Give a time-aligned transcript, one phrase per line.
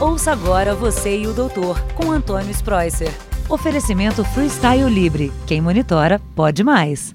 [0.00, 3.10] Ouça agora você e o doutor, com Antônio Spreuser.
[3.50, 5.30] Oferecimento Freestyle Libre.
[5.46, 7.14] Quem monitora, pode mais.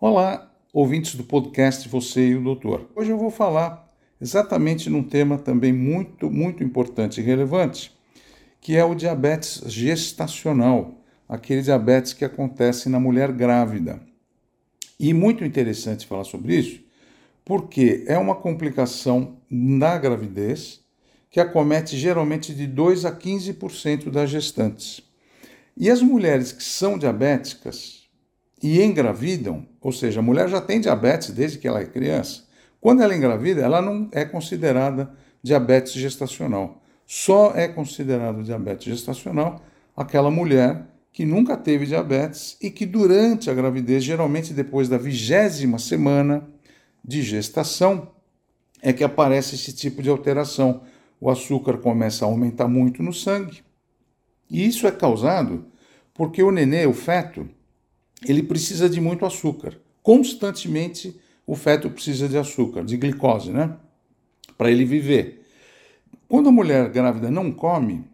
[0.00, 2.88] Olá, ouvintes do podcast Você e o Doutor.
[2.96, 7.92] Hoje eu vou falar exatamente num tema também muito, muito importante e relevante,
[8.58, 10.94] que é o diabetes gestacional,
[11.28, 14.00] aquele diabetes que acontece na mulher grávida.
[14.98, 16.80] E muito interessante falar sobre isso,
[17.44, 20.81] porque é uma complicação na gravidez
[21.32, 25.02] que acomete geralmente de 2 a 15% das gestantes.
[25.74, 28.02] E as mulheres que são diabéticas
[28.62, 32.44] e engravidam, ou seja, a mulher já tem diabetes desde que ela é criança,
[32.78, 35.10] quando ela engravida, ela não é considerada
[35.42, 36.82] diabetes gestacional.
[37.06, 39.62] Só é considerado diabetes gestacional
[39.96, 45.78] aquela mulher que nunca teve diabetes e que durante a gravidez, geralmente depois da vigésima
[45.78, 46.46] semana
[47.02, 48.08] de gestação,
[48.82, 50.82] é que aparece esse tipo de alteração.
[51.22, 53.62] O açúcar começa a aumentar muito no sangue.
[54.50, 55.64] E isso é causado
[56.12, 57.48] porque o nenê, o feto,
[58.26, 59.78] ele precisa de muito açúcar.
[60.02, 63.76] Constantemente o feto precisa de açúcar, de glicose, né?
[64.58, 65.46] Para ele viver.
[66.26, 68.04] Quando a mulher grávida não come,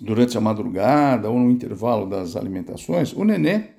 [0.00, 3.70] durante a madrugada ou no intervalo das alimentações, o nenê,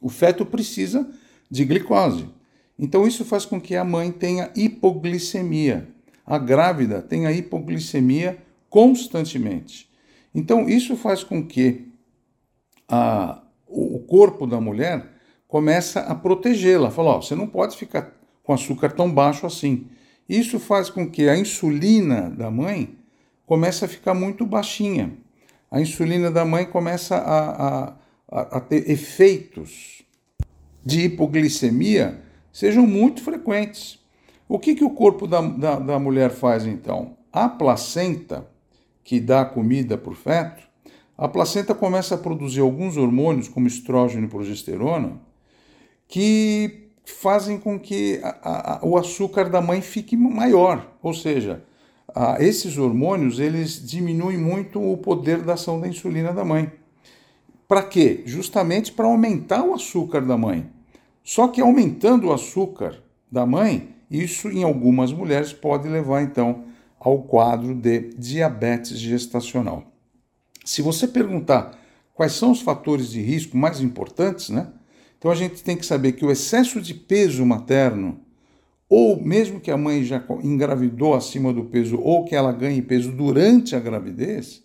[0.00, 1.08] o feto precisa
[1.48, 2.26] de glicose.
[2.76, 5.94] Então isso faz com que a mãe tenha hipoglicemia.
[6.26, 8.38] A grávida tenha hipoglicemia
[8.68, 9.88] constantemente.
[10.34, 11.88] Então isso faz com que
[12.88, 15.06] a, o corpo da mulher
[15.46, 16.90] começa a protegê-la.
[16.90, 19.86] Fala, você não pode ficar com açúcar tão baixo assim.
[20.28, 22.98] Isso faz com que a insulina da mãe
[23.46, 25.16] comece a ficar muito baixinha
[25.70, 27.94] a insulina da mãe começa a,
[28.30, 30.02] a, a ter efeitos
[30.84, 33.98] de hipoglicemia sejam muito frequentes.
[34.48, 37.16] O que, que o corpo da, da, da mulher faz então?
[37.32, 38.48] A placenta,
[39.02, 40.62] que dá comida para o feto,
[41.18, 45.20] a placenta começa a produzir alguns hormônios, como estrógeno e progesterona,
[46.06, 51.64] que fazem com que a, a, o açúcar da mãe fique maior, ou seja,
[52.14, 56.70] ah, esses hormônios eles diminuem muito o poder da ação da insulina da mãe.
[57.66, 58.22] Para quê?
[58.26, 60.70] Justamente para aumentar o açúcar da mãe.
[61.24, 66.64] Só que aumentando o açúcar da mãe, isso em algumas mulheres pode levar então
[66.98, 69.84] ao quadro de diabetes gestacional.
[70.64, 71.78] Se você perguntar
[72.14, 74.68] quais são os fatores de risco mais importantes, né?
[75.18, 78.20] Então a gente tem que saber que o excesso de peso materno
[78.88, 83.10] ou mesmo que a mãe já engravidou acima do peso ou que ela ganhe peso
[83.10, 84.62] durante a gravidez,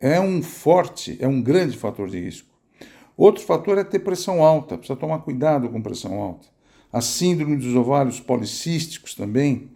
[0.00, 2.48] é um forte, é um grande fator de risco.
[3.16, 6.48] Outro fator é ter pressão alta, precisa tomar cuidado com pressão alta.
[6.92, 9.70] A síndrome dos ovários policísticos também.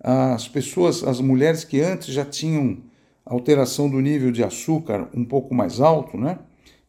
[0.00, 2.82] As pessoas, as mulheres que antes já tinham
[3.24, 6.38] alteração do nível de açúcar um pouco mais alto, né?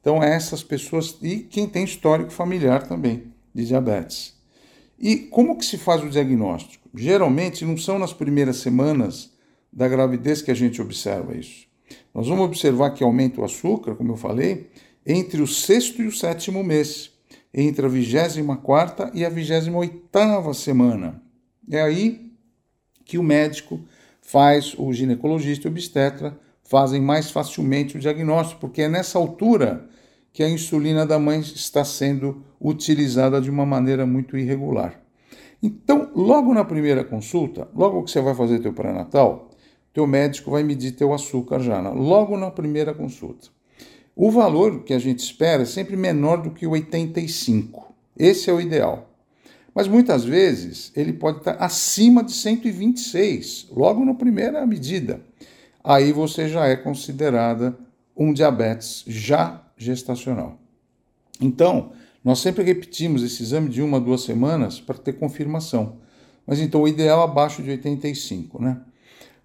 [0.01, 3.23] Então, essas pessoas, e quem tem histórico familiar também
[3.53, 4.37] de diabetes.
[4.97, 6.89] E como que se faz o diagnóstico?
[6.95, 9.31] Geralmente não são nas primeiras semanas
[9.71, 11.67] da gravidez que a gente observa isso.
[12.13, 14.69] Nós vamos observar que aumenta o açúcar, como eu falei,
[15.05, 17.11] entre o sexto e o sétimo mês,
[17.53, 21.21] entre a vigésima quarta e a vigésima oitava semana.
[21.69, 22.31] É aí
[23.05, 23.79] que o médico
[24.21, 29.89] faz, o ginecologista e o obstetra fazem mais facilmente o diagnóstico, porque é nessa altura
[30.31, 35.01] que a insulina da mãe está sendo utilizada de uma maneira muito irregular.
[35.61, 39.49] Então, logo na primeira consulta, logo que você vai fazer teu pré-natal,
[39.91, 43.49] teu médico vai medir teu açúcar já, logo na primeira consulta.
[44.21, 47.95] O valor que a gente espera é sempre menor do que o 85.
[48.17, 49.09] Esse é o ideal.
[49.73, 55.21] Mas muitas vezes ele pode estar acima de 126, logo na primeira medida.
[55.81, 57.79] Aí você já é considerada
[58.13, 60.59] um diabetes já gestacional.
[61.39, 65.95] Então, nós sempre repetimos esse exame de uma a duas semanas para ter confirmação.
[66.45, 68.81] Mas então o ideal é abaixo de 85, né?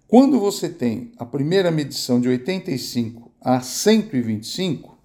[0.05, 4.97] Quando você tem a primeira medição de 85 a 125,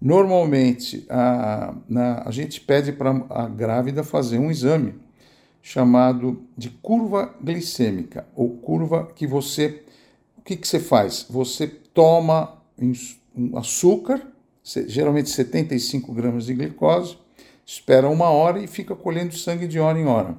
[0.00, 4.94] normalmente a, na, a gente pede para a grávida fazer um exame
[5.60, 9.82] chamado de curva glicêmica, ou curva que você.
[10.38, 11.26] O que, que você faz?
[11.28, 12.62] Você toma
[13.36, 14.22] um açúcar
[14.86, 17.18] geralmente 75 gramas de glicose,
[17.66, 20.36] espera uma hora e fica colhendo sangue de hora em hora.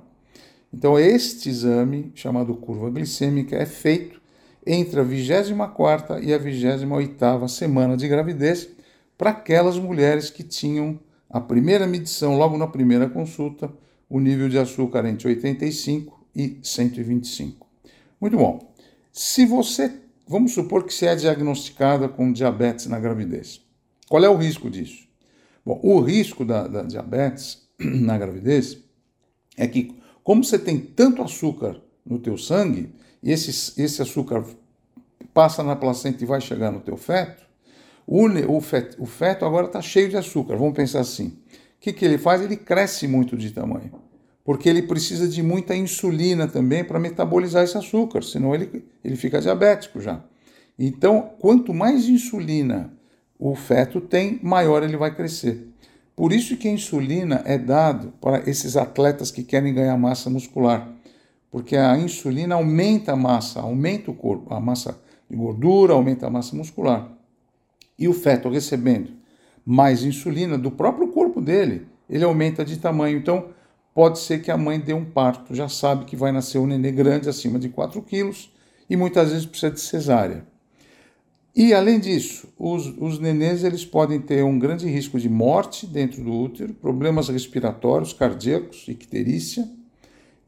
[0.73, 4.20] Então, este exame, chamado curva glicêmica, é feito
[4.65, 8.69] entre a 24 e a 28 semana de gravidez
[9.17, 10.99] para aquelas mulheres que tinham
[11.29, 13.71] a primeira medição, logo na primeira consulta,
[14.09, 17.67] o nível de açúcar entre 85 e 125.
[18.19, 18.73] Muito bom.
[19.11, 23.61] Se você vamos supor que você é diagnosticada com diabetes na gravidez.
[24.07, 25.05] Qual é o risco disso?
[25.65, 28.77] Bom, o risco da, da diabetes na gravidez
[29.57, 29.93] é que,
[30.23, 32.93] como você tem tanto açúcar no teu sangue,
[33.23, 34.43] esse, esse açúcar
[35.33, 37.45] passa na placenta e vai chegar no teu feto,
[38.05, 38.25] o,
[38.57, 40.57] o, feto, o feto agora está cheio de açúcar.
[40.57, 41.27] Vamos pensar assim.
[41.27, 41.33] O
[41.79, 42.41] que, que ele faz?
[42.41, 43.91] Ele cresce muito de tamanho.
[44.43, 49.39] Porque ele precisa de muita insulina também para metabolizar esse açúcar, senão ele, ele fica
[49.39, 50.23] diabético já.
[50.77, 52.91] Então, quanto mais insulina
[53.37, 55.67] o feto tem, maior ele vai crescer.
[56.15, 60.91] Por isso que a insulina é dado para esses atletas que querem ganhar massa muscular,
[61.51, 64.97] porque a insulina aumenta a massa, aumenta o corpo, a massa
[65.29, 67.11] de gordura, aumenta a massa muscular.
[67.99, 69.11] E o feto recebendo
[69.65, 73.17] mais insulina do próprio corpo dele, ele aumenta de tamanho.
[73.17, 73.49] Então,
[73.93, 76.91] pode ser que a mãe dê um parto, já sabe que vai nascer um nenê
[76.91, 78.51] grande, acima de 4 quilos,
[78.89, 80.45] e muitas vezes precisa de cesárea.
[81.53, 86.23] E além disso, os, os nenês eles podem ter um grande risco de morte dentro
[86.23, 89.69] do útero, problemas respiratórios, cardíacos, icterícia,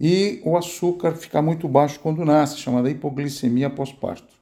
[0.05, 4.33] e o açúcar ficar muito baixo quando nasce, chamada hipoglicemia pós-parto.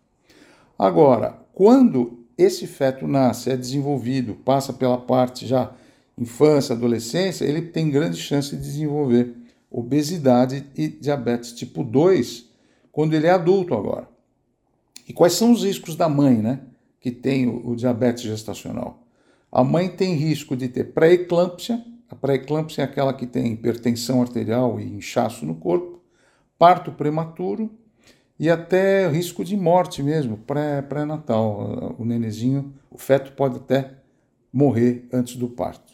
[0.75, 5.71] Agora, quando esse feto nasce, é desenvolvido, passa pela parte já
[6.17, 9.35] infância, adolescência, ele tem grande chance de desenvolver
[9.69, 12.49] obesidade e diabetes tipo 2
[12.91, 14.09] quando ele é adulto agora.
[15.07, 16.61] E quais são os riscos da mãe, né?
[16.99, 19.03] Que tem o, o diabetes gestacional?
[19.51, 21.85] A mãe tem risco de ter pré-eclâmpsia.
[22.11, 26.01] A pré-eclâmpsia é aquela que tem hipertensão arterial e inchaço no corpo,
[26.59, 27.71] parto prematuro
[28.37, 30.37] e até risco de morte mesmo,
[30.89, 31.95] pré-natal.
[31.97, 33.93] o nenezinho, o feto pode até
[34.51, 35.93] morrer antes do parto.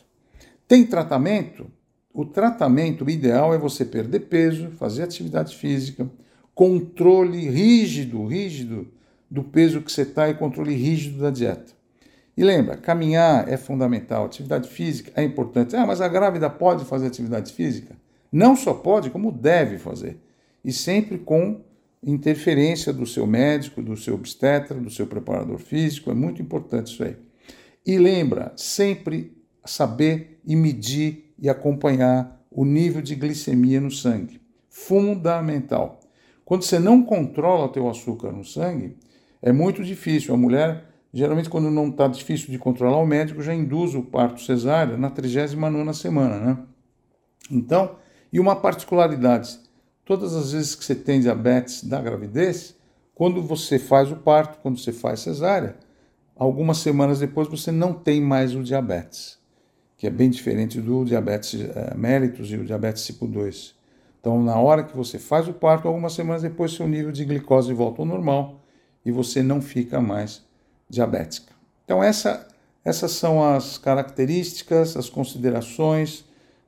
[0.67, 1.67] Tem tratamento?
[2.11, 6.09] O tratamento ideal é você perder peso, fazer atividade física,
[6.55, 8.87] controle rígido, rígido
[9.29, 11.76] do peso que você está e controle rígido da dieta.
[12.37, 15.75] E lembra, caminhar é fundamental, atividade física é importante.
[15.75, 17.95] Ah, mas a grávida pode fazer atividade física?
[18.31, 20.21] Não só pode, como deve fazer.
[20.63, 21.61] E sempre com
[22.03, 27.03] interferência do seu médico, do seu obstetra, do seu preparador físico, é muito importante isso
[27.03, 27.17] aí.
[27.83, 29.35] E lembra, sempre
[29.65, 34.39] saber e medir e acompanhar o nível de glicemia no sangue.
[34.69, 35.99] Fundamental.
[36.45, 38.95] Quando você não controla o teu açúcar no sangue,
[39.41, 40.33] é muito difícil.
[40.33, 40.85] A mulher,
[41.17, 45.09] geralmente, quando não está difícil de controlar, o médico já induz o parto cesárea na
[45.09, 46.57] 39 semana, né?
[47.49, 47.95] Então,
[48.31, 49.57] e uma particularidade:
[50.05, 52.75] todas as vezes que você tem diabetes da gravidez,
[53.15, 55.75] quando você faz o parto, quando você faz cesárea,
[56.35, 59.39] algumas semanas depois você não tem mais o diabetes,
[59.97, 63.75] que é bem diferente do diabetes é, mellitus e o diabetes tipo 2.
[64.19, 67.73] Então, na hora que você faz o parto, algumas semanas depois, seu nível de glicose
[67.73, 68.61] volta ao normal
[69.03, 70.46] e você não fica mais
[70.89, 71.53] diabética.
[71.85, 72.47] Então, essa,
[72.83, 76.25] essas são as características, as considerações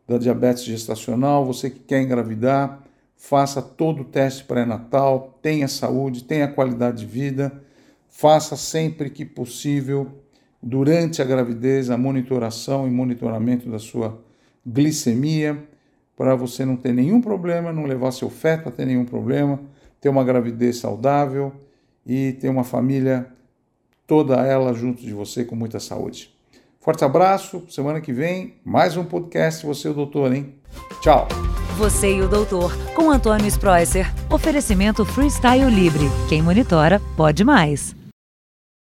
[0.07, 1.45] da diabetes gestacional.
[1.45, 2.83] Você que quer engravidar,
[3.16, 7.62] faça todo o teste pré-natal, tenha saúde, tenha qualidade de vida,
[8.07, 10.07] faça sempre que possível,
[10.63, 14.19] durante a gravidez, a monitoração e monitoramento da sua
[14.65, 15.63] glicemia,
[16.15, 19.60] para você não ter nenhum problema, não levar seu feto a ter nenhum problema,
[20.01, 21.54] ter uma gravidez saudável
[22.06, 23.27] e ter uma família
[24.09, 26.34] toda ela junto de você com muita saúde.
[26.81, 30.55] Forte abraço, semana que vem, mais um podcast, você e o doutor, hein?
[31.00, 31.27] Tchau!
[31.77, 34.12] Você e o doutor, com Antônio Spreusser.
[34.29, 36.10] Oferecimento Freestyle Libre.
[36.27, 37.99] Quem monitora, pode mais.